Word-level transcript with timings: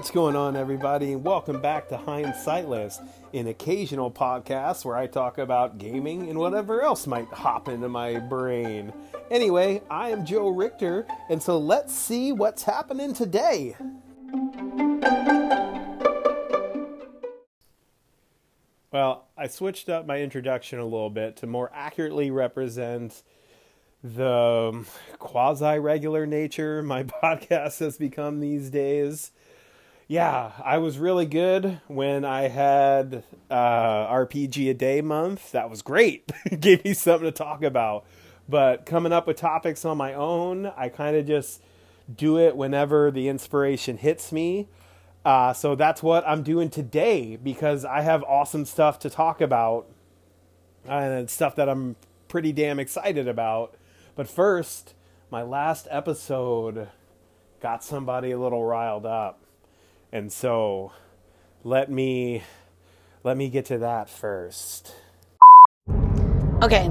What's 0.00 0.10
going 0.10 0.34
on, 0.34 0.56
everybody? 0.56 1.12
And 1.12 1.22
welcome 1.22 1.60
back 1.60 1.90
to 1.90 1.98
Hindsightless, 1.98 3.06
an 3.34 3.48
occasional 3.48 4.10
podcast 4.10 4.82
where 4.82 4.96
I 4.96 5.06
talk 5.06 5.36
about 5.36 5.76
gaming 5.76 6.30
and 6.30 6.38
whatever 6.38 6.80
else 6.80 7.06
might 7.06 7.26
hop 7.26 7.68
into 7.68 7.86
my 7.86 8.18
brain. 8.18 8.94
Anyway, 9.30 9.82
I 9.90 10.08
am 10.08 10.24
Joe 10.24 10.48
Richter, 10.48 11.06
and 11.28 11.42
so 11.42 11.58
let's 11.58 11.94
see 11.94 12.32
what's 12.32 12.62
happening 12.62 13.12
today. 13.12 13.76
Well, 18.90 19.28
I 19.36 19.48
switched 19.48 19.90
up 19.90 20.06
my 20.06 20.22
introduction 20.22 20.78
a 20.78 20.84
little 20.84 21.10
bit 21.10 21.36
to 21.36 21.46
more 21.46 21.70
accurately 21.74 22.30
represent 22.30 23.22
the 24.02 24.86
quasi 25.18 25.78
regular 25.78 26.24
nature 26.24 26.82
my 26.82 27.02
podcast 27.22 27.80
has 27.80 27.98
become 27.98 28.40
these 28.40 28.70
days. 28.70 29.32
Yeah, 30.10 30.50
I 30.64 30.78
was 30.78 30.98
really 30.98 31.24
good 31.24 31.80
when 31.86 32.24
I 32.24 32.48
had 32.48 33.22
uh, 33.48 34.08
RPG 34.08 34.68
a 34.68 34.74
day 34.74 35.02
month. 35.02 35.52
That 35.52 35.70
was 35.70 35.82
great. 35.82 36.28
Gave 36.58 36.84
me 36.84 36.94
something 36.94 37.26
to 37.26 37.30
talk 37.30 37.62
about. 37.62 38.04
But 38.48 38.86
coming 38.86 39.12
up 39.12 39.28
with 39.28 39.36
topics 39.36 39.84
on 39.84 39.96
my 39.98 40.14
own, 40.14 40.66
I 40.76 40.88
kind 40.88 41.14
of 41.14 41.28
just 41.28 41.62
do 42.12 42.40
it 42.40 42.56
whenever 42.56 43.12
the 43.12 43.28
inspiration 43.28 43.98
hits 43.98 44.32
me. 44.32 44.66
Uh, 45.24 45.52
so 45.52 45.76
that's 45.76 46.02
what 46.02 46.26
I'm 46.26 46.42
doing 46.42 46.70
today 46.70 47.36
because 47.36 47.84
I 47.84 48.00
have 48.00 48.24
awesome 48.24 48.64
stuff 48.64 48.98
to 49.00 49.10
talk 49.10 49.40
about 49.40 49.86
and 50.86 51.30
stuff 51.30 51.54
that 51.54 51.68
I'm 51.68 51.94
pretty 52.26 52.50
damn 52.50 52.80
excited 52.80 53.28
about. 53.28 53.76
But 54.16 54.26
first, 54.26 54.94
my 55.30 55.42
last 55.42 55.86
episode 55.88 56.88
got 57.60 57.84
somebody 57.84 58.32
a 58.32 58.38
little 58.40 58.64
riled 58.64 59.06
up. 59.06 59.39
And 60.12 60.32
so 60.32 60.92
let 61.62 61.90
me 61.90 62.42
let 63.22 63.36
me 63.36 63.48
get 63.48 63.66
to 63.66 63.78
that 63.78 64.08
first. 64.08 64.94
Okay, 66.62 66.90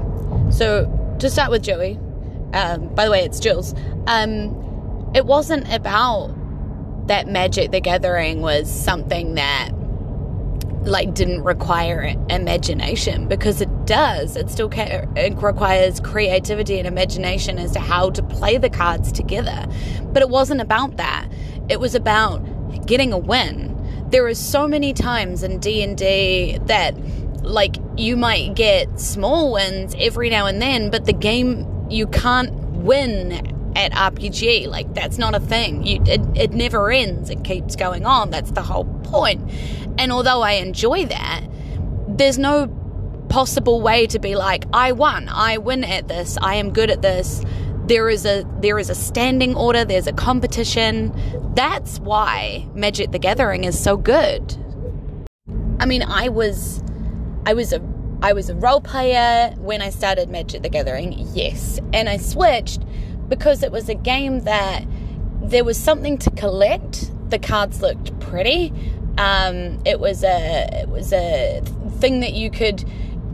so 0.50 1.16
to 1.18 1.30
start 1.30 1.50
with 1.50 1.62
Joey, 1.62 1.98
um, 2.54 2.92
by 2.94 3.04
the 3.04 3.10
way, 3.10 3.20
it's 3.20 3.38
Jules. 3.38 3.74
Um, 4.06 5.10
it 5.14 5.26
wasn't 5.26 5.72
about 5.72 6.34
that 7.08 7.28
Magic 7.28 7.70
the 7.70 7.80
Gathering 7.80 8.40
was 8.40 8.70
something 8.70 9.34
that 9.34 9.70
like 10.82 11.12
didn't 11.12 11.42
require 11.42 12.14
imagination 12.30 13.28
because 13.28 13.60
it 13.60 13.68
does. 13.84 14.34
It 14.36 14.48
still 14.48 14.70
ca- 14.70 15.06
it 15.14 15.34
requires 15.42 16.00
creativity 16.00 16.78
and 16.78 16.88
imagination 16.88 17.58
as 17.58 17.72
to 17.72 17.80
how 17.80 18.10
to 18.10 18.22
play 18.22 18.56
the 18.56 18.70
cards 18.70 19.12
together. 19.12 19.66
But 20.04 20.22
it 20.22 20.30
wasn't 20.30 20.62
about 20.62 20.96
that. 20.96 21.28
It 21.68 21.80
was 21.80 21.94
about 21.94 22.42
getting 22.86 23.12
a 23.12 23.18
win. 23.18 23.76
There 24.10 24.26
are 24.26 24.34
so 24.34 24.66
many 24.66 24.92
times 24.92 25.42
in 25.42 25.58
D&D 25.58 26.58
that 26.64 26.94
like 27.42 27.76
you 27.96 28.16
might 28.16 28.54
get 28.54 29.00
small 29.00 29.52
wins 29.52 29.94
every 29.98 30.30
now 30.30 30.46
and 30.46 30.60
then, 30.60 30.90
but 30.90 31.06
the 31.06 31.12
game 31.12 31.66
you 31.90 32.06
can't 32.06 32.52
win 32.52 33.32
at 33.76 33.92
RPG. 33.92 34.66
Like 34.68 34.92
that's 34.94 35.18
not 35.18 35.34
a 35.34 35.40
thing. 35.40 35.84
You, 35.86 36.02
it, 36.06 36.20
it 36.34 36.50
never 36.52 36.90
ends. 36.90 37.30
It 37.30 37.44
keeps 37.44 37.76
going 37.76 38.04
on. 38.04 38.30
That's 38.30 38.50
the 38.50 38.62
whole 38.62 38.84
point. 39.04 39.50
And 39.98 40.12
although 40.12 40.42
I 40.42 40.52
enjoy 40.52 41.06
that, 41.06 41.42
there's 42.08 42.38
no 42.38 42.68
possible 43.28 43.80
way 43.80 44.06
to 44.08 44.18
be 44.18 44.34
like, 44.34 44.64
I 44.72 44.92
won. 44.92 45.28
I 45.28 45.58
win 45.58 45.84
at 45.84 46.08
this. 46.08 46.36
I 46.42 46.56
am 46.56 46.72
good 46.72 46.90
at 46.90 47.02
this. 47.02 47.42
There 47.90 48.08
is 48.08 48.24
a 48.24 48.44
there 48.60 48.78
is 48.78 48.88
a 48.88 48.94
standing 48.94 49.56
order. 49.56 49.84
There's 49.84 50.06
a 50.06 50.12
competition. 50.12 51.12
That's 51.56 51.98
why 51.98 52.68
Magic 52.72 53.10
the 53.10 53.18
Gathering 53.18 53.64
is 53.64 53.76
so 53.82 53.96
good. 53.96 54.56
I 55.80 55.86
mean, 55.86 56.04
I 56.04 56.28
was 56.28 56.84
I 57.46 57.52
was 57.52 57.72
a 57.72 57.82
I 58.22 58.32
was 58.32 58.48
a 58.48 58.54
role 58.54 58.80
player 58.80 59.52
when 59.58 59.82
I 59.82 59.90
started 59.90 60.30
Magic 60.30 60.62
the 60.62 60.68
Gathering, 60.68 61.16
yes, 61.34 61.80
and 61.92 62.08
I 62.08 62.18
switched 62.18 62.80
because 63.28 63.64
it 63.64 63.72
was 63.72 63.88
a 63.88 63.96
game 63.96 64.42
that 64.44 64.84
there 65.42 65.64
was 65.64 65.76
something 65.76 66.16
to 66.18 66.30
collect. 66.30 67.10
The 67.28 67.40
cards 67.40 67.82
looked 67.82 68.16
pretty. 68.20 68.72
Um, 69.18 69.82
it 69.84 69.98
was 69.98 70.22
a 70.22 70.68
it 70.80 70.88
was 70.90 71.12
a 71.12 71.60
thing 71.98 72.20
that 72.20 72.34
you 72.34 72.52
could 72.52 72.84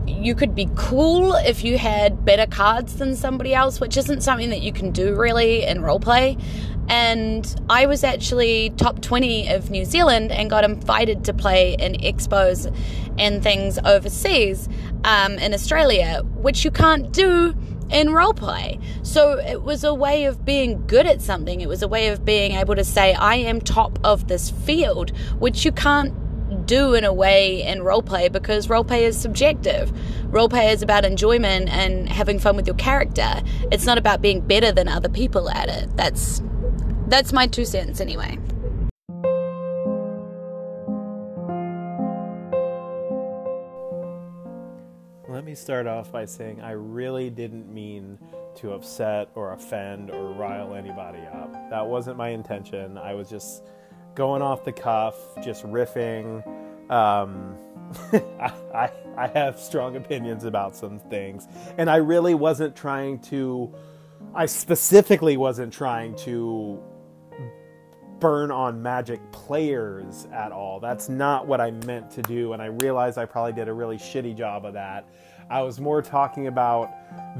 you 0.07 0.33
could 0.33 0.55
be 0.55 0.69
cool 0.75 1.33
if 1.35 1.63
you 1.63 1.77
had 1.77 2.25
better 2.25 2.45
cards 2.45 2.95
than 2.95 3.15
somebody 3.15 3.53
else, 3.53 3.79
which 3.79 3.97
isn't 3.97 4.21
something 4.21 4.49
that 4.49 4.61
you 4.61 4.71
can 4.71 4.91
do 4.91 5.15
really 5.15 5.63
in 5.63 5.79
roleplay. 5.79 6.41
And 6.89 7.53
I 7.69 7.85
was 7.85 8.03
actually 8.03 8.71
top 8.71 9.01
20 9.01 9.49
of 9.49 9.69
New 9.69 9.83
Zealand 9.83 10.31
and 10.31 10.49
got 10.49 10.63
invited 10.63 11.25
to 11.25 11.33
play 11.33 11.75
in 11.77 11.93
expos 11.93 12.73
and 13.17 13.43
things 13.43 13.77
overseas 13.83 14.69
um, 15.03 15.33
in 15.33 15.53
Australia, 15.53 16.21
which 16.35 16.63
you 16.63 16.71
can't 16.71 17.11
do 17.11 17.53
in 17.89 18.07
roleplay. 18.07 18.81
So 19.05 19.37
it 19.37 19.63
was 19.63 19.83
a 19.83 19.93
way 19.93 20.25
of 20.25 20.45
being 20.45 20.85
good 20.87 21.05
at 21.05 21.21
something. 21.21 21.61
It 21.61 21.69
was 21.69 21.81
a 21.81 21.87
way 21.87 22.07
of 22.07 22.23
being 22.25 22.53
able 22.53 22.75
to 22.75 22.83
say, 22.83 23.13
I 23.13 23.35
am 23.35 23.61
top 23.61 23.99
of 24.03 24.27
this 24.27 24.49
field, 24.49 25.11
which 25.39 25.65
you 25.65 25.71
can't 25.71 26.13
do 26.67 26.93
in 26.93 27.03
a 27.03 27.13
way 27.13 27.63
in 27.63 27.79
roleplay 27.79 28.31
because 28.31 28.67
roleplay 28.67 29.01
is 29.01 29.19
subjective. 29.19 29.91
Roleplay 30.25 30.73
is 30.73 30.81
about 30.81 31.05
enjoyment 31.05 31.69
and 31.69 32.07
having 32.09 32.37
fun 32.37 32.55
with 32.55 32.67
your 32.67 32.75
character. 32.75 33.41
It's 33.71 33.85
not 33.85 33.97
about 33.97 34.21
being 34.21 34.41
better 34.41 34.71
than 34.71 34.87
other 34.87 35.09
people 35.09 35.49
at 35.49 35.69
it. 35.69 35.95
That's 35.95 36.43
that's 37.07 37.31
my 37.31 37.47
two 37.47 37.63
cents 37.63 38.01
anyway. 38.01 38.37
Let 45.29 45.45
me 45.45 45.55
start 45.55 45.87
off 45.87 46.11
by 46.11 46.25
saying 46.25 46.61
I 46.61 46.71
really 46.71 47.29
didn't 47.29 47.73
mean 47.73 48.19
to 48.55 48.73
upset 48.73 49.29
or 49.35 49.53
offend 49.53 50.11
or 50.11 50.33
rile 50.33 50.73
anybody 50.73 51.19
up. 51.33 51.53
That 51.69 51.87
wasn't 51.87 52.17
my 52.17 52.29
intention. 52.29 52.97
I 52.97 53.13
was 53.13 53.29
just 53.29 53.63
going 54.17 54.41
off 54.41 54.65
the 54.65 54.73
cuff, 54.73 55.15
just 55.43 55.63
riffing. 55.63 56.43
Um, 56.91 57.55
I, 58.73 58.91
I, 59.15 59.27
have 59.27 59.59
strong 59.59 59.95
opinions 59.95 60.43
about 60.43 60.75
some 60.75 60.99
things, 60.99 61.47
and 61.77 61.87
I 61.89 61.97
really 61.97 62.33
wasn't 62.33 62.75
trying 62.75 63.19
to. 63.19 63.73
I 64.33 64.47
specifically 64.47 65.37
wasn't 65.37 65.71
trying 65.71 66.15
to 66.17 66.81
burn 68.19 68.49
on 68.49 68.81
magic 68.81 69.21
players 69.31 70.27
at 70.33 70.51
all. 70.51 70.79
That's 70.79 71.07
not 71.07 71.45
what 71.45 71.61
I 71.61 71.69
meant 71.71 72.09
to 72.11 72.23
do, 72.23 72.53
and 72.53 72.61
I 72.61 72.65
realized 72.65 73.19
I 73.19 73.25
probably 73.25 73.53
did 73.53 73.67
a 73.67 73.73
really 73.73 73.97
shitty 73.97 74.35
job 74.35 74.65
of 74.65 74.73
that. 74.73 75.07
I 75.49 75.61
was 75.61 75.79
more 75.79 76.01
talking 76.01 76.47
about 76.47 76.91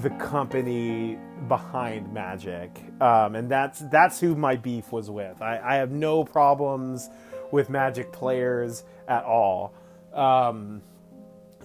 the 0.02 0.10
company 0.12 1.18
behind 1.48 2.14
Magic, 2.14 2.72
um, 3.02 3.36
and 3.36 3.50
that's 3.50 3.80
that's 3.92 4.20
who 4.20 4.36
my 4.36 4.56
beef 4.56 4.92
was 4.92 5.10
with. 5.10 5.42
I, 5.42 5.60
I 5.64 5.76
have 5.76 5.92
no 5.92 6.24
problems 6.24 7.10
with 7.52 7.70
Magic 7.70 8.12
players 8.12 8.84
at 9.08 9.24
all 9.26 9.74
um, 10.14 10.82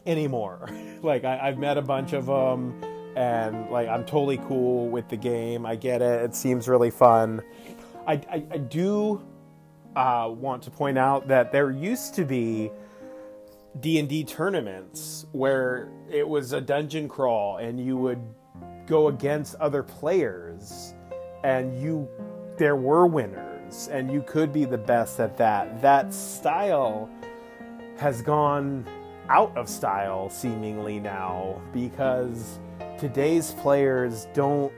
anymore. 0.05 0.69
like 1.03 1.25
I, 1.25 1.49
I've 1.49 1.59
met 1.59 1.79
a 1.79 1.83
bunch 1.83 2.13
of 2.13 2.27
them, 2.27 2.83
and 3.17 3.71
like 3.71 3.89
I'm 3.89 4.05
totally 4.05 4.39
cool 4.39 4.89
with 4.89 5.09
the 5.09 5.17
game. 5.17 5.65
I 5.65 5.77
get 5.77 6.03
it; 6.03 6.23
it 6.23 6.35
seems 6.35 6.69
really 6.69 6.91
fun. 6.91 7.43
I, 8.07 8.15
I, 8.15 8.45
I 8.51 8.59
do 8.59 9.23
uh, 9.95 10.29
want 10.33 10.65
to 10.65 10.71
point 10.71 10.99
out 10.99 11.29
that 11.29 11.53
there 11.53 11.71
used 11.71 12.15
to 12.15 12.25
be 12.25 12.73
D&D 13.81 14.25
tournaments 14.25 15.27
where 15.33 15.91
it 16.11 16.29
was 16.29 16.53
a 16.53 16.61
dungeon 16.61 17.09
crawl 17.09 17.57
and 17.57 17.81
you 17.81 17.97
would 17.97 18.21
go 18.87 19.09
against 19.09 19.55
other 19.57 19.83
players 19.83 20.95
and 21.45 21.81
you 21.81 22.09
there 22.59 22.77
were 22.77 23.07
winners 23.07 23.89
and 23.91 24.13
you 24.13 24.23
could 24.23 24.53
be 24.53 24.65
the 24.65 24.79
best 24.79 25.19
at 25.21 25.37
that. 25.39 25.81
That 25.81 26.13
style 26.13 27.09
has 27.97 28.21
gone 28.21 28.87
out 29.29 29.57
of 29.57 29.69
style 29.69 30.29
seemingly 30.29 31.01
now 31.01 31.61
because 31.73 32.61
today's 32.99 33.53
players 33.53 34.27
don't 34.35 34.73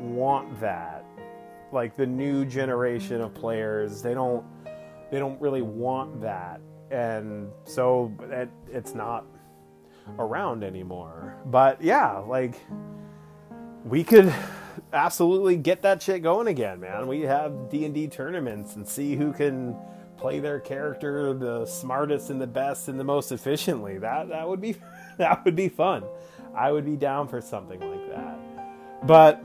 want 0.00 0.60
that. 0.60 1.04
Like 1.70 1.96
the 1.96 2.06
new 2.06 2.44
generation 2.44 3.20
of 3.20 3.32
players, 3.32 4.02
they 4.02 4.14
don't 4.14 4.44
they 5.10 5.18
don't 5.18 5.40
really 5.40 5.62
want 5.62 6.20
that 6.22 6.60
and 6.92 7.50
so 7.64 8.12
it, 8.30 8.50
it's 8.70 8.94
not 8.94 9.24
around 10.18 10.62
anymore. 10.62 11.36
But 11.46 11.82
yeah, 11.82 12.18
like 12.18 12.54
we 13.84 14.04
could 14.04 14.32
absolutely 14.92 15.56
get 15.56 15.82
that 15.82 16.02
shit 16.02 16.22
going 16.22 16.48
again, 16.48 16.80
man. 16.80 17.06
We 17.06 17.22
have 17.22 17.70
D 17.70 17.84
and 17.84 17.94
D 17.94 18.06
tournaments 18.08 18.76
and 18.76 18.86
see 18.86 19.16
who 19.16 19.32
can 19.32 19.76
play 20.16 20.38
their 20.38 20.60
character 20.60 21.34
the 21.34 21.66
smartest 21.66 22.30
and 22.30 22.40
the 22.40 22.46
best 22.46 22.88
and 22.88 23.00
the 23.00 23.04
most 23.04 23.32
efficiently. 23.32 23.98
That 23.98 24.28
that 24.28 24.48
would 24.48 24.60
be 24.60 24.76
that 25.18 25.44
would 25.44 25.56
be 25.56 25.68
fun. 25.68 26.04
I 26.54 26.70
would 26.70 26.84
be 26.84 26.96
down 26.96 27.28
for 27.28 27.40
something 27.40 27.80
like 27.80 28.10
that. 28.10 29.06
But 29.06 29.42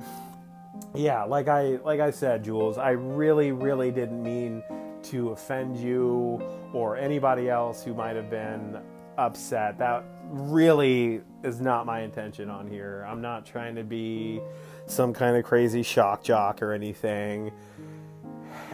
yeah, 0.93 1.23
like 1.23 1.47
I 1.47 1.79
like 1.83 1.99
I 1.99 2.11
said, 2.11 2.43
Jules, 2.43 2.77
I 2.77 2.91
really 2.91 3.51
really 3.51 3.91
didn't 3.91 4.21
mean 4.21 4.63
to 5.03 5.29
offend 5.29 5.77
you 5.77 6.41
or 6.73 6.97
anybody 6.97 7.49
else 7.49 7.83
who 7.83 7.93
might 7.93 8.15
have 8.15 8.29
been 8.29 8.77
upset. 9.17 9.77
That 9.77 10.03
really 10.23 11.21
is 11.43 11.59
not 11.59 11.85
my 11.85 12.01
intention 12.01 12.49
on 12.49 12.67
here. 12.67 13.05
I'm 13.07 13.21
not 13.21 13.45
trying 13.45 13.75
to 13.75 13.83
be 13.83 14.41
some 14.85 15.13
kind 15.13 15.35
of 15.35 15.43
crazy 15.43 15.83
shock 15.83 16.23
jock 16.23 16.61
or 16.61 16.71
anything. 16.71 17.51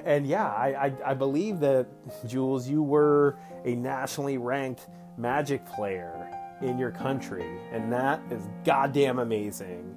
And 0.05 0.27
yeah, 0.27 0.47
I, 0.47 0.87
I, 0.87 1.11
I 1.11 1.13
believe 1.13 1.59
that, 1.61 1.87
Jules, 2.27 2.67
you 2.67 2.83
were 2.83 3.37
a 3.65 3.75
nationally 3.75 4.37
ranked 4.37 4.87
magic 5.17 5.65
player 5.65 6.29
in 6.61 6.77
your 6.77 6.91
country, 6.91 7.45
and 7.71 7.91
that 7.91 8.21
is 8.29 8.43
goddamn 8.65 9.19
amazing. 9.19 9.95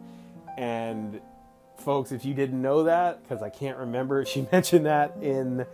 And 0.56 1.20
folks, 1.76 2.12
if 2.12 2.24
you 2.24 2.34
didn't 2.34 2.60
know 2.60 2.84
that, 2.84 3.22
because 3.22 3.42
I 3.42 3.50
can't 3.50 3.78
remember, 3.78 4.22
if 4.22 4.28
she 4.28 4.46
mentioned 4.52 4.86
that 4.86 5.16
in 5.20 5.66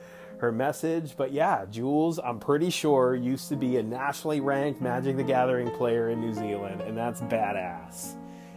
her 0.43 0.53
message. 0.53 1.17
But 1.17 1.33
yeah, 1.33 1.65
Jules, 1.71 2.19
I'm 2.19 2.41
pretty 2.41 2.69
sure 2.69 3.15
used 3.15 3.49
to 3.49 3.57
be 3.57 3.77
a 3.77 3.83
nationally 3.83 4.41
ranked 4.41 4.83
Magic 4.83 5.17
the 5.17 5.23
Gathering 5.23 5.71
player 5.71 6.11
in 6.11 6.21
New 6.21 6.35
Zealand, 6.35 6.83
and 6.83 6.99
that's 6.99 7.23
badass. 7.23 8.17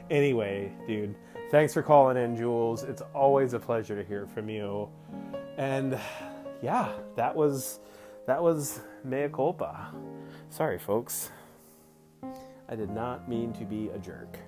Anyway, 0.09 0.73
dude, 0.87 1.15
thanks 1.51 1.73
for 1.73 1.83
calling 1.83 2.17
in, 2.17 2.35
Jules. 2.35 2.83
It's 2.83 3.03
always 3.13 3.53
a 3.53 3.59
pleasure 3.59 3.95
to 3.95 4.03
hear 4.03 4.25
from 4.25 4.49
you. 4.49 4.89
And 5.57 5.99
yeah, 6.61 6.91
that 7.15 7.35
was 7.35 7.79
that 8.25 8.41
was 8.41 8.81
mea 9.03 9.29
culpa. 9.31 9.93
Sorry, 10.49 10.79
folks. 10.79 11.29
I 12.67 12.75
did 12.75 12.89
not 12.89 13.29
mean 13.29 13.53
to 13.53 13.63
be 13.63 13.89
a 13.89 13.99
jerk. 13.99 14.39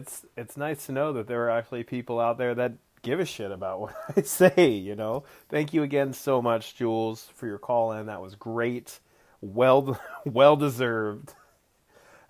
It's 0.00 0.24
it's 0.36 0.56
nice 0.56 0.86
to 0.86 0.92
know 0.92 1.12
that 1.12 1.26
there 1.26 1.44
are 1.44 1.50
actually 1.50 1.84
people 1.84 2.18
out 2.18 2.38
there 2.38 2.54
that 2.54 2.72
give 3.02 3.20
a 3.20 3.24
shit 3.24 3.50
about 3.50 3.80
what 3.80 3.94
I 4.16 4.22
say, 4.22 4.70
you 4.70 4.96
know. 4.96 5.24
Thank 5.48 5.72
you 5.74 5.82
again 5.82 6.12
so 6.12 6.40
much, 6.40 6.74
Jules, 6.74 7.28
for 7.34 7.46
your 7.46 7.58
call 7.58 7.92
in. 7.92 8.06
That 8.06 8.22
was 8.22 8.34
great. 8.34 9.00
Well 9.40 10.00
well 10.24 10.56
deserved. 10.56 11.34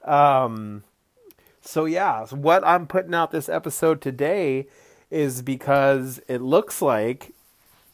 Um 0.04 0.82
so 1.60 1.84
yeah, 1.84 2.24
so 2.24 2.36
what 2.36 2.66
I'm 2.66 2.86
putting 2.86 3.14
out 3.14 3.30
this 3.30 3.48
episode 3.48 4.00
today 4.00 4.66
is 5.10 5.42
because 5.42 6.20
it 6.26 6.40
looks 6.40 6.80
like 6.80 7.34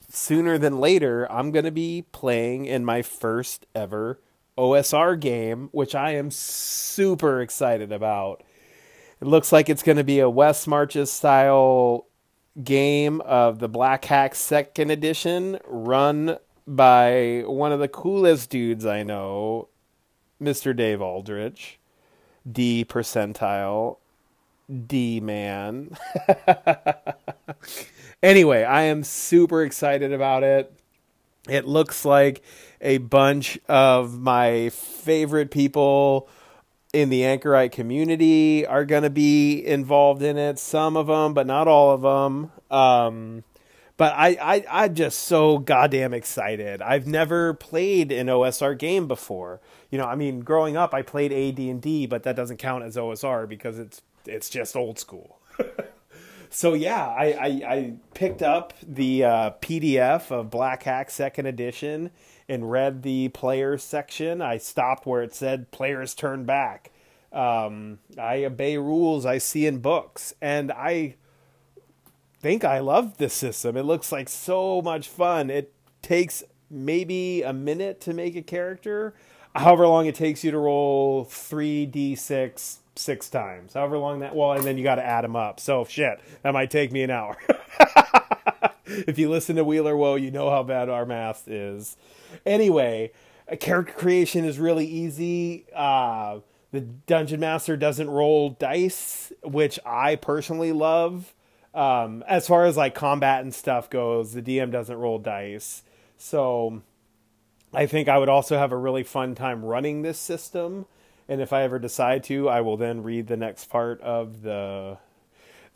sooner 0.09 0.57
than 0.57 0.79
later 0.79 1.31
I'm 1.31 1.51
going 1.51 1.65
to 1.65 1.73
be 1.73 2.05
playing 2.13 2.67
in 2.67 2.85
my 2.85 3.03
first 3.03 3.67
ever 3.75 4.21
OSR 4.57 5.19
game, 5.19 5.69
which 5.73 5.97
I 5.97 6.13
am 6.13 6.31
super 6.31 7.41
excited 7.41 7.91
about. 7.91 8.45
It 9.21 9.27
looks 9.27 9.51
like 9.51 9.71
it's 9.71 9.83
going 9.83 9.97
to 9.97 10.05
be 10.05 10.21
a 10.21 10.29
West 10.29 10.69
Marches 10.69 11.11
style 11.11 12.07
game 12.63 13.23
of 13.23 13.61
the 13.61 13.69
Black 13.69 14.05
Hack 14.05 14.35
Second 14.35 14.91
Edition, 14.91 15.59
run 15.67 16.37
by 16.67 17.43
one 17.47 17.73
of 17.73 17.81
the 17.81 17.89
coolest 17.89 18.51
dudes 18.51 18.85
I 18.85 19.03
know, 19.05 19.69
Mr. 20.41 20.77
Dave 20.77 21.01
Aldrich, 21.01 21.79
D 22.51 22.85
percentile, 22.85 23.97
D 24.87 25.21
man. 25.21 25.97
anyway, 28.23 28.65
I 28.65 28.83
am 28.83 29.03
super 29.03 29.63
excited 29.63 30.13
about 30.13 30.43
it. 30.43 30.73
It 31.49 31.67
looks 31.67 32.05
like 32.05 32.43
a 32.83 32.99
bunch 32.99 33.59
of 33.69 34.19
my 34.19 34.71
favorite 34.71 35.51
people 35.51 36.29
in 36.93 37.09
the 37.09 37.25
anchorite 37.25 37.73
community 37.73 38.67
are 38.67 38.85
going 38.85 39.03
to 39.03 39.11
be 39.11 39.65
involved 39.65 40.23
in 40.23 40.39
it. 40.39 40.59
Some 40.59 40.97
of 40.97 41.09
them, 41.09 41.35
but 41.35 41.47
not 41.47 41.69
all 41.69 41.93
of 41.93 42.03
them. 42.03 42.53
Um, 42.71 43.45
but 43.97 44.13
I, 44.15 44.37
I, 44.41 44.65
I'm 44.71 44.95
just 44.95 45.21
so 45.21 45.59
goddamn 45.59 46.13
excited. 46.13 46.83
I've 46.83 47.07
never 47.07 47.55
played 47.55 48.13
an 48.13 48.27
OSR 48.27 48.79
game 48.79 49.09
before. 49.09 49.61
You 49.91 49.99
know, 49.99 50.05
I 50.05 50.17
mean, 50.17 50.41
growing 50.41 50.77
up, 50.77 50.93
I 50.93 51.03
played 51.03 51.33
AD 51.33 51.59
and 51.59 51.81
D, 51.81 52.07
but 52.07 52.23
that 52.25 52.37
doesn't 52.37 52.59
count 52.59 52.85
as 52.85 52.97
OSR 52.97 53.49
because 53.49 53.79
it's 53.79 54.03
it's 54.27 54.51
just 54.51 54.77
old 54.77 54.99
school. 54.99 55.39
so 56.51 56.75
yeah, 56.75 57.07
I, 57.07 57.25
I, 57.25 57.47
I 57.47 57.93
picked 58.13 58.43
up 58.43 58.75
the 58.83 59.25
uh, 59.25 59.51
PDF 59.63 60.31
of 60.31 60.51
Black 60.51 60.83
Hack 60.83 61.11
Second 61.11 61.47
Edition 61.47 62.11
and 62.49 62.71
read 62.71 63.03
the 63.03 63.29
players 63.29 63.83
section. 63.83 64.41
I 64.41 64.59
stopped 64.59 65.07
where 65.07 65.23
it 65.23 65.35
said 65.35 65.71
players 65.71 66.15
turn 66.15 66.45
back. 66.45 66.93
Um, 67.33 67.99
I 68.19 68.45
obey 68.45 68.79
rules 68.79 69.27
I 69.27 69.39
see 69.39 69.67
in 69.67 69.79
books, 69.79 70.35
and 70.41 70.73
I 70.73 71.17
think 72.41 72.65
I 72.65 72.79
love 72.79 73.19
this 73.19 73.35
system. 73.35 73.77
It 73.77 73.83
looks 73.83 74.13
like 74.13 74.29
so 74.29 74.81
much 74.81 75.09
fun. 75.09 75.51
It 75.51 75.73
takes 76.03 76.43
maybe 76.71 77.43
a 77.43 77.53
minute 77.53 78.01
to 78.03 78.15
make 78.15 78.37
a 78.37 78.43
character, 78.43 79.15
however 79.55 79.87
long 79.87 80.07
it 80.07 80.15
takes 80.15 80.45
you 80.45 80.51
to 80.51 80.59
roll 80.59 81.25
3d6 81.27 82.79
six 82.99 83.29
times, 83.29 83.75
however 83.75 83.99
long 83.99 84.21
that, 84.21 84.35
well, 84.35 84.53
and 84.53 84.65
then 84.65 84.79
you 84.79 84.85
got 84.85 84.97
to 84.97 85.05
add 85.05 85.25
them 85.25 85.37
up. 85.37 85.61
So 85.61 85.85
shit, 85.85 86.21
that 86.43 86.53
might 86.53 86.71
take 86.71 86.93
me 86.93 87.03
an 87.03 87.11
hour. 87.11 87.37
if 89.07 89.19
you 89.19 89.29
listen 89.29 89.57
to 89.57 89.65
Wheeler 89.65 89.97
Woe, 89.97 90.15
you 90.15 90.31
know 90.31 90.51
how 90.51 90.63
bad 90.63 90.89
our 90.89 91.05
math 91.05 91.49
is. 91.49 91.97
Anyway, 92.45 93.13
character 93.61 93.93
creation 93.93 94.45
is 94.45 94.59
really 94.59 94.87
easy. 94.87 95.67
Uh, 95.75 96.41
the 96.71 96.81
dungeon 96.81 97.41
master 97.41 97.77
doesn't 97.77 98.09
roll 98.09 98.51
dice, 98.51 99.33
which 99.43 99.79
I 99.85 100.17
personally 100.17 100.73
love. 100.73 101.35
Um, 101.75 102.25
as 102.27 102.47
far 102.47 102.65
as 102.65 102.77
like 102.77 102.95
combat 102.95 103.43
and 103.43 103.55
stuff 103.55 103.91
goes, 103.91 104.33
the 104.33 104.43
DM 104.43 104.71
doesn't 104.71 104.97
roll 104.97 105.19
dice. 105.19 105.83
So 106.17 106.83
I 107.73 107.87
think 107.87 108.09
I 108.09 108.19
would 108.19 108.29
also 108.29 108.57
have 108.57 108.73
a 108.73 108.77
really 108.77 109.03
fun 109.03 109.35
time 109.35 109.65
running 109.65 110.03
this 110.03 110.19
system. 110.19 110.87
And 111.29 111.41
if 111.41 111.53
I 111.53 111.63
ever 111.63 111.79
decide 111.79 112.25
to, 112.25 112.49
I 112.49 112.61
will 112.61 112.77
then 112.77 113.03
read 113.03 113.27
the 113.27 113.37
next 113.37 113.67
part 113.67 114.01
of 114.01 114.43
the 114.43 114.99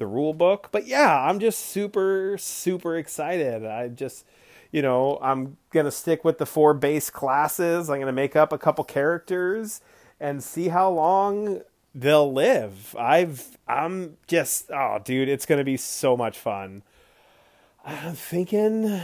the 0.00 0.06
rule 0.06 0.34
book. 0.34 0.70
But 0.72 0.88
yeah, 0.88 1.22
I'm 1.22 1.38
just 1.38 1.60
super 1.60 2.36
super 2.38 2.96
excited. 2.96 3.64
I 3.64 3.86
just 3.86 4.24
you 4.72 4.82
know, 4.82 5.18
I'm 5.20 5.56
going 5.70 5.86
to 5.86 5.90
stick 5.90 6.24
with 6.24 6.38
the 6.38 6.46
four 6.46 6.74
base 6.74 7.10
classes. 7.10 7.90
I'm 7.90 7.96
going 7.96 8.06
to 8.06 8.12
make 8.12 8.36
up 8.36 8.52
a 8.52 8.58
couple 8.58 8.84
characters 8.84 9.80
and 10.20 10.42
see 10.42 10.68
how 10.68 10.90
long 10.90 11.62
they'll 11.94 12.32
live. 12.32 12.94
I've 12.98 13.58
I'm 13.68 14.16
just 14.26 14.70
oh 14.72 14.98
dude, 15.04 15.28
it's 15.28 15.46
going 15.46 15.58
to 15.58 15.64
be 15.64 15.76
so 15.76 16.16
much 16.16 16.38
fun. 16.38 16.82
I'm 17.84 18.14
thinking 18.14 19.00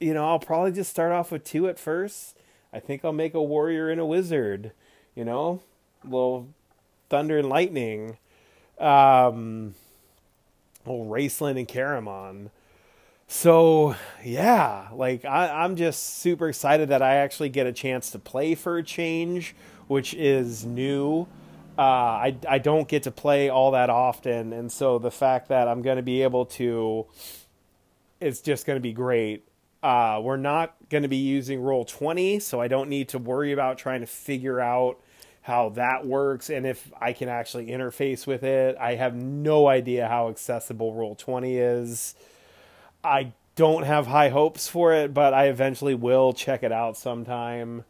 you 0.00 0.14
know, 0.14 0.28
I'll 0.28 0.38
probably 0.38 0.70
just 0.72 0.90
start 0.90 1.10
off 1.10 1.32
with 1.32 1.42
two 1.42 1.68
at 1.68 1.78
first. 1.78 2.36
I 2.72 2.78
think 2.78 3.04
I'll 3.04 3.12
make 3.12 3.34
a 3.34 3.42
warrior 3.42 3.90
and 3.90 4.00
a 4.00 4.06
wizard, 4.06 4.72
you 5.16 5.24
know? 5.24 5.62
A 6.04 6.06
little 6.06 6.48
thunder 7.08 7.38
and 7.38 7.48
lightning. 7.48 8.18
Um 8.78 9.74
little 10.88 11.06
Raistlin 11.06 11.58
and 11.58 11.68
Caramon. 11.68 12.50
So 13.26 13.94
yeah, 14.24 14.88
like 14.92 15.24
I, 15.24 15.48
I'm 15.62 15.76
just 15.76 16.18
super 16.18 16.48
excited 16.48 16.88
that 16.88 17.02
I 17.02 17.16
actually 17.16 17.50
get 17.50 17.66
a 17.66 17.72
chance 17.72 18.10
to 18.12 18.18
play 18.18 18.54
for 18.54 18.78
a 18.78 18.82
change, 18.82 19.54
which 19.86 20.14
is 20.14 20.64
new. 20.64 21.26
Uh, 21.76 21.82
I 21.82 22.36
I 22.48 22.58
don't 22.58 22.88
get 22.88 23.02
to 23.04 23.10
play 23.10 23.50
all 23.50 23.72
that 23.72 23.90
often, 23.90 24.52
and 24.52 24.72
so 24.72 24.98
the 24.98 25.10
fact 25.10 25.48
that 25.48 25.68
I'm 25.68 25.82
going 25.82 25.98
to 25.98 26.02
be 26.02 26.22
able 26.22 26.46
to, 26.46 27.06
it's 28.20 28.40
just 28.40 28.66
going 28.66 28.76
to 28.76 28.80
be 28.80 28.92
great. 28.92 29.46
Uh, 29.82 30.20
we're 30.24 30.38
not 30.38 30.74
going 30.88 31.02
to 31.02 31.08
be 31.08 31.18
using 31.18 31.60
roll 31.60 31.84
20, 31.84 32.40
so 32.40 32.60
I 32.60 32.66
don't 32.66 32.88
need 32.88 33.10
to 33.10 33.18
worry 33.18 33.52
about 33.52 33.78
trying 33.78 34.00
to 34.00 34.06
figure 34.06 34.58
out 34.58 35.00
how 35.48 35.70
that 35.70 36.06
works 36.06 36.50
and 36.50 36.64
if 36.66 36.92
I 37.00 37.12
can 37.12 37.28
actually 37.28 37.66
interface 37.66 38.26
with 38.26 38.44
it. 38.44 38.76
I 38.78 38.94
have 38.94 39.16
no 39.16 39.66
idea 39.66 40.06
how 40.06 40.28
accessible 40.28 40.94
roll 40.94 41.16
20 41.16 41.56
is. 41.56 42.14
I 43.02 43.32
don't 43.56 43.82
have 43.82 44.06
high 44.06 44.28
hopes 44.28 44.68
for 44.68 44.92
it, 44.92 45.12
but 45.12 45.34
I 45.34 45.46
eventually 45.46 45.94
will 45.94 46.32
check 46.32 46.62
it 46.62 46.70
out 46.70 46.96
sometime. 46.96 47.84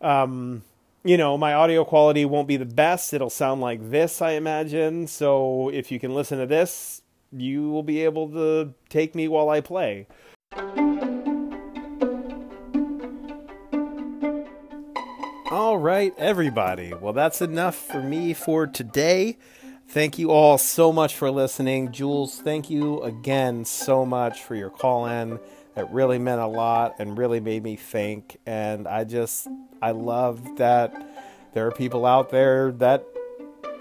Um, 0.00 0.62
you 1.04 1.16
know, 1.16 1.38
my 1.38 1.52
audio 1.52 1.84
quality 1.84 2.24
won't 2.24 2.48
be 2.48 2.56
the 2.56 2.64
best. 2.64 3.14
It'll 3.14 3.30
sound 3.30 3.60
like 3.60 3.90
this, 3.90 4.20
I 4.20 4.32
imagine. 4.32 5.06
So 5.06 5.68
if 5.68 5.92
you 5.92 6.00
can 6.00 6.14
listen 6.14 6.38
to 6.38 6.46
this, 6.46 7.02
you 7.30 7.70
will 7.70 7.84
be 7.84 8.02
able 8.02 8.28
to 8.30 8.74
take 8.88 9.14
me 9.14 9.28
while 9.28 9.48
I 9.50 9.60
play. 9.60 10.06
All 15.48 15.78
right, 15.78 16.12
everybody. 16.18 16.92
Well, 16.92 17.12
that's 17.12 17.40
enough 17.40 17.76
for 17.76 18.02
me 18.02 18.34
for 18.34 18.66
today. 18.66 19.38
Thank 19.86 20.18
you 20.18 20.32
all 20.32 20.58
so 20.58 20.92
much 20.92 21.14
for 21.14 21.30
listening. 21.30 21.92
Jules, 21.92 22.40
thank 22.40 22.68
you 22.68 23.00
again 23.04 23.64
so 23.64 24.04
much 24.04 24.42
for 24.42 24.56
your 24.56 24.70
call 24.70 25.06
in. 25.06 25.38
It 25.76 25.88
really 25.90 26.18
meant 26.18 26.40
a 26.40 26.48
lot 26.48 26.96
and 26.98 27.16
really 27.16 27.38
made 27.38 27.62
me 27.62 27.76
think. 27.76 28.38
And 28.44 28.88
I 28.88 29.04
just, 29.04 29.46
I 29.80 29.92
love 29.92 30.56
that 30.56 30.92
there 31.52 31.64
are 31.68 31.72
people 31.72 32.04
out 32.06 32.30
there 32.30 32.72
that 32.72 33.06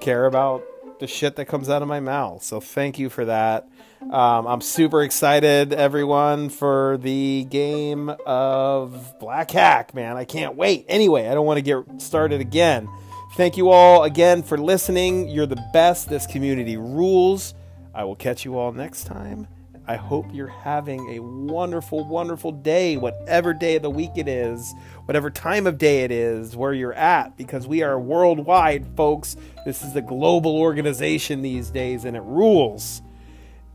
care 0.01 0.27
about 0.27 0.63
the 0.99 1.07
shit 1.07 1.35
that 1.35 1.45
comes 1.45 1.69
out 1.69 1.81
of 1.81 1.87
my 1.87 1.99
mouth. 1.99 2.43
So 2.43 2.59
thank 2.59 2.99
you 2.99 3.09
for 3.09 3.25
that. 3.25 3.67
Um, 4.01 4.45
I'm 4.47 4.61
super 4.61 5.01
excited, 5.01 5.73
everyone, 5.73 6.49
for 6.49 6.97
the 7.01 7.45
game 7.49 8.09
of 8.25 9.19
Black 9.19 9.51
Hack, 9.51 9.93
man. 9.93 10.15
I 10.15 10.25
can't 10.25 10.55
wait. 10.55 10.85
Anyway, 10.87 11.27
I 11.27 11.33
don't 11.33 11.45
want 11.45 11.57
to 11.57 11.61
get 11.61 12.01
started 12.01 12.39
again. 12.41 12.87
Thank 13.35 13.57
you 13.57 13.69
all 13.69 14.03
again 14.03 14.43
for 14.43 14.57
listening. 14.57 15.27
You're 15.27 15.47
the 15.47 15.63
best. 15.73 16.07
This 16.07 16.27
community 16.27 16.77
rules. 16.77 17.53
I 17.93 18.03
will 18.03 18.15
catch 18.15 18.45
you 18.45 18.57
all 18.57 18.71
next 18.71 19.05
time. 19.05 19.47
I 19.87 19.97
hope 19.97 20.25
you're 20.33 20.47
having 20.47 21.11
a 21.11 21.19
wonderful, 21.19 22.05
wonderful 22.05 22.51
day, 22.51 22.97
whatever 22.97 23.53
day 23.53 23.75
of 23.75 23.83
the 23.83 23.89
week 23.89 24.11
it 24.15 24.27
is, 24.27 24.73
whatever 25.05 25.29
time 25.29 25.67
of 25.67 25.77
day 25.77 26.03
it 26.03 26.11
is, 26.11 26.55
where 26.55 26.73
you're 26.73 26.93
at, 26.93 27.37
because 27.37 27.67
we 27.67 27.83
are 27.83 27.99
worldwide, 27.99 28.87
folks. 28.97 29.37
This 29.63 29.83
is 29.83 29.95
a 29.95 30.01
global 30.01 30.57
organization 30.57 31.43
these 31.43 31.69
days, 31.69 32.05
and 32.05 32.17
it 32.17 32.23
rules. 32.23 33.03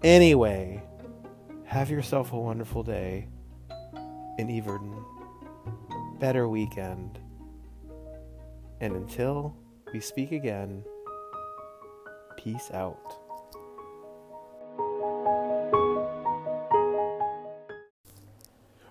Anyway, 0.02 0.82
have 1.64 1.90
yourself 1.90 2.32
a 2.32 2.38
wonderful 2.38 2.82
day 2.82 3.28
in 4.38 4.50
Everton. 4.50 5.04
Better 6.18 6.48
weekend. 6.48 7.20
And 8.80 8.96
until 8.96 9.56
we 9.92 10.00
speak 10.00 10.32
again, 10.32 10.82
peace 12.36 12.70
out. 12.72 13.19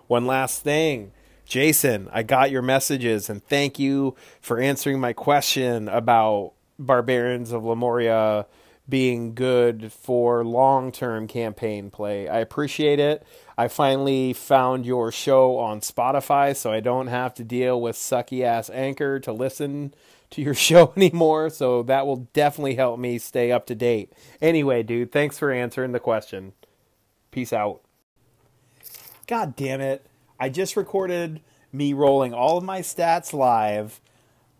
One 0.09 0.25
last 0.25 0.63
thing. 0.63 1.11
Jason, 1.45 2.09
I 2.11 2.23
got 2.23 2.49
your 2.49 2.63
messages 2.63 3.29
and 3.29 3.43
thank 3.43 3.77
you 3.77 4.15
for 4.41 4.57
answering 4.57 4.99
my 4.99 5.13
question 5.13 5.87
about 5.87 6.53
Barbarians 6.79 7.51
of 7.51 7.63
Lemuria 7.63 8.47
being 8.89 9.35
good 9.35 9.93
for 9.93 10.43
long 10.43 10.91
term 10.91 11.27
campaign 11.27 11.91
play. 11.91 12.27
I 12.27 12.39
appreciate 12.39 12.99
it. 12.99 13.23
I 13.55 13.67
finally 13.67 14.33
found 14.33 14.83
your 14.83 15.11
show 15.11 15.59
on 15.59 15.81
Spotify, 15.81 16.55
so 16.55 16.71
I 16.71 16.79
don't 16.79 17.05
have 17.05 17.35
to 17.35 17.43
deal 17.43 17.79
with 17.79 17.95
sucky 17.95 18.41
ass 18.43 18.71
anchor 18.71 19.19
to 19.19 19.31
listen 19.31 19.93
to 20.31 20.41
your 20.41 20.53
show 20.55 20.91
anymore. 20.97 21.51
So 21.51 21.83
that 21.83 22.07
will 22.07 22.27
definitely 22.33 22.73
help 22.73 22.99
me 22.99 23.19
stay 23.19 23.51
up 23.51 23.67
to 23.67 23.75
date. 23.75 24.11
Anyway, 24.41 24.81
dude, 24.81 25.11
thanks 25.11 25.37
for 25.37 25.51
answering 25.51 25.91
the 25.91 25.99
question. 25.99 26.53
Peace 27.29 27.53
out. 27.53 27.81
God 29.29 29.55
damn 29.55 29.79
it. 29.79 30.07
I 30.39 30.49
just 30.49 30.75
recorded 30.75 31.41
me 31.71 31.93
rolling 31.93 32.33
all 32.33 32.57
of 32.57 32.63
my 32.63 32.79
stats 32.79 33.31
live. 33.31 34.01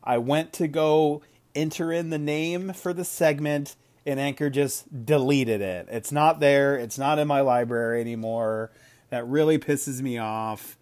I 0.04 0.20
went 0.20 0.54
to 0.54 0.68
go 0.68 1.24
enter 1.56 1.92
in 1.92 2.12
the 2.12 2.20
name 2.20 2.74
for 2.74 2.94
the 2.94 3.04
segment 3.04 3.76
and 4.06 4.20
Anchor 4.20 4.52
just 4.52 5.08
deleted 5.08 5.62
it. 5.62 5.88
It's 5.90 6.12
not 6.12 6.40
there. 6.40 6.76
It's 6.76 7.00
not 7.00 7.18
in 7.18 7.28
my 7.28 7.42
library 7.42 8.00
anymore. 8.00 8.70
That 9.10 9.26
really 9.26 9.58
pisses 9.58 10.04
me 10.04 10.20
off. 10.20 10.78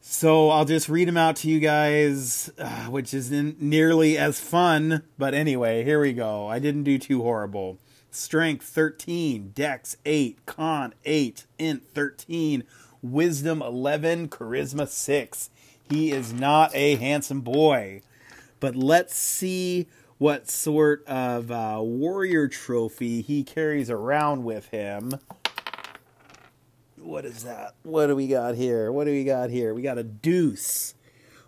So 0.00 0.50
I'll 0.50 0.64
just 0.64 0.88
read 0.88 1.08
them 1.08 1.16
out 1.16 1.34
to 1.36 1.48
you 1.48 1.58
guys, 1.58 2.52
uh, 2.56 2.84
which 2.84 3.12
isn't 3.12 3.60
nearly 3.60 4.16
as 4.16 4.38
fun. 4.38 5.02
But 5.18 5.34
anyway, 5.34 5.82
here 5.82 6.00
we 6.00 6.12
go. 6.12 6.46
I 6.46 6.60
didn't 6.60 6.84
do 6.84 6.98
too 6.98 7.22
horrible. 7.22 7.78
Strength 8.12 8.66
13, 8.66 9.52
Dex 9.54 9.96
8, 10.04 10.46
Con 10.46 10.94
8, 11.04 11.46
Int 11.58 11.82
13, 11.94 12.62
Wisdom 13.02 13.60
11, 13.60 14.28
Charisma 14.28 14.88
6. 14.88 15.50
He 15.90 16.12
is 16.12 16.32
not 16.32 16.74
a 16.74 16.96
handsome 16.96 17.40
boy. 17.40 18.02
But 18.60 18.76
let's 18.76 19.16
see 19.16 19.88
what 20.18 20.48
sort 20.48 21.04
of 21.08 21.50
uh, 21.50 21.80
warrior 21.82 22.46
trophy 22.46 23.22
he 23.22 23.42
carries 23.42 23.90
around 23.90 24.44
with 24.44 24.68
him. 24.68 25.18
What 26.96 27.24
is 27.24 27.42
that? 27.42 27.74
What 27.82 28.06
do 28.06 28.14
we 28.14 28.28
got 28.28 28.54
here? 28.54 28.92
What 28.92 29.04
do 29.04 29.10
we 29.10 29.24
got 29.24 29.50
here? 29.50 29.74
We 29.74 29.82
got 29.82 29.98
a 29.98 30.04
deuce. 30.04 30.94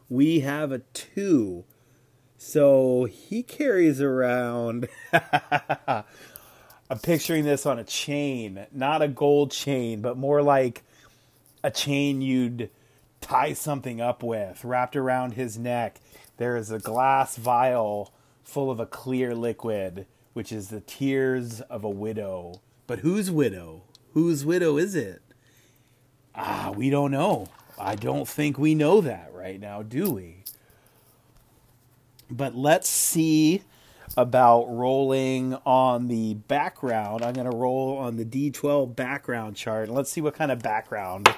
We 0.08 0.40
have 0.40 0.73
a 0.73 0.80
two. 0.92 1.64
So 2.37 3.04
he 3.04 3.44
carries 3.44 4.00
around. 4.00 4.88
I'm 5.12 6.04
picturing 7.00 7.44
this 7.44 7.64
on 7.64 7.78
a 7.78 7.84
chain, 7.84 8.66
not 8.73 9.00
a 9.00 9.08
gold 9.08 9.52
chain, 9.52 10.02
but 10.02 10.18
more 10.18 10.42
like 10.42 10.82
a 11.64 11.71
chain 11.71 12.21
you'd 12.21 12.68
tie 13.23 13.54
something 13.54 13.99
up 13.99 14.23
with, 14.23 14.62
wrapped 14.64 14.94
around 14.94 15.33
his 15.33 15.59
neck. 15.59 15.99
There 16.37 16.59
is 16.59 16.71
a 16.71 16.78
glass 16.78 17.37
vial 17.37 18.12
full 18.44 18.71
of 18.71 18.78
a 18.78 18.87
clear 18.87 19.35
liquid, 19.35 20.06
which 20.35 20.52
is 20.52 20.68
the 20.68 20.83
tears 20.83 21.62
of 21.62 21.83
a 21.83 21.88
widow. 21.88 22.61
But 22.87 22.99
whose 22.99 23.30
widow? 23.30 23.83
Whose 24.12 24.44
widow 24.44 24.76
is 24.76 24.94
it? 24.94 25.23
Ah, 26.35 26.71
we 26.76 26.90
don't 26.90 27.11
know. 27.11 27.49
I 27.78 27.94
don't 27.94 28.28
think 28.28 28.59
we 28.59 28.75
know 28.75 29.00
that 29.00 29.30
right 29.33 29.59
now, 29.59 29.83
do 29.83 30.11
we? 30.11 30.44
But 32.30 32.54
let's 32.54 32.90
see 32.90 33.62
about 34.16 34.64
rolling 34.64 35.54
on 35.66 36.09
the 36.09 36.35
background. 36.35 37.25
I'm 37.25 37.35
going 37.35 37.50
to 37.50 37.56
roll 37.56 37.97
on 37.97 38.16
the 38.16 38.25
D12 38.25 38.94
background 38.94 39.56
chart. 39.56 39.88
Let's 39.88 40.11
see 40.11 40.21
what 40.21 40.35
kind 40.35 40.52
of 40.52 40.62
background 40.62 41.35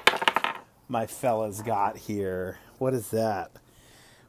my 0.87 1.07
fella's 1.07 1.61
got 1.61 1.97
here. 1.97 2.59
What 2.77 2.93
is 2.93 3.09
that? 3.09 3.51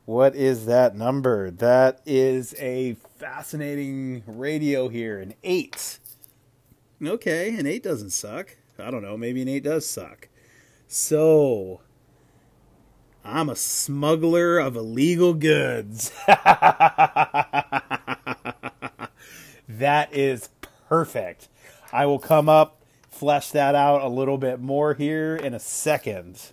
What 0.06 0.34
is 0.34 0.66
that 0.66 0.96
number? 0.96 1.50
That 1.50 2.00
is 2.06 2.54
a 2.58 2.94
fascinating 3.18 4.22
radio 4.26 4.88
here. 4.88 5.18
An 5.18 5.34
eight. 5.44 5.98
Okay, 7.04 7.54
an 7.54 7.66
eight 7.66 7.82
doesn't 7.82 8.10
suck. 8.10 8.56
I 8.78 8.90
don't 8.90 9.02
know. 9.02 9.16
Maybe 9.16 9.42
an 9.42 9.48
eight 9.48 9.64
does 9.64 9.86
suck. 9.86 10.28
So, 10.86 11.82
I'm 13.22 13.50
a 13.50 13.56
smuggler 13.56 14.58
of 14.58 14.76
illegal 14.76 15.34
goods. 15.34 16.10
that 19.68 20.14
is 20.14 20.48
perfect. 20.88 21.48
I 21.92 22.06
will 22.06 22.18
come 22.18 22.48
up, 22.48 22.82
flesh 23.08 23.50
that 23.50 23.74
out 23.74 24.02
a 24.02 24.08
little 24.08 24.38
bit 24.38 24.60
more 24.60 24.94
here 24.94 25.36
in 25.36 25.54
a 25.54 25.60
second. 25.60 26.52